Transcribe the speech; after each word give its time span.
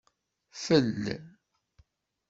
Fel 0.63 1.05